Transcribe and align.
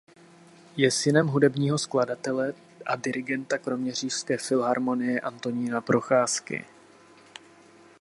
Je 0.77 0.91
synem 0.91 1.27
hudebního 1.27 1.77
skladatele 1.77 2.53
a 2.85 2.95
dirigenta 2.95 3.57
kroměřížské 3.57 4.37
filharmonie 4.37 5.19
Antonína 5.21 5.81
Procházky. 5.81 6.65